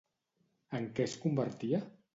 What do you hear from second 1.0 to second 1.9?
es convertia?